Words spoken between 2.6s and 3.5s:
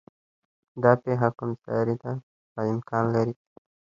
امکان لري چې